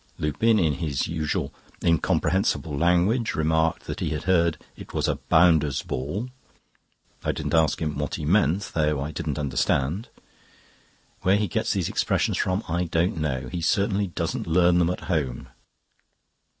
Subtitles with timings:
[0.17, 1.53] Lupin, in his usual
[1.83, 6.29] incomprehensible language, remarked that he had heard it was a "bounders' ball."
[7.23, 10.09] I didn't ask him what he meant though I didn't understand.
[11.21, 15.01] Where he gets these expressions from I don't know; he certainly doesn't learn them at
[15.01, 15.49] home.